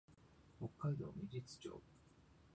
[0.59, 1.79] 北海道芽室町